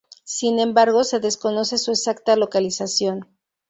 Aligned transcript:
Sin 0.25 0.59
embargo, 0.59 1.03
se 1.03 1.19
desconoce 1.19 1.77
su 1.77 1.91
exacta 1.91 2.35
localización. 2.35 3.27